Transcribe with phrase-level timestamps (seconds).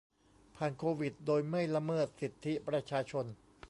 [0.55, 3.25] ผ่านโควิด โดยไม่ละเมิดสิทธิประชาชน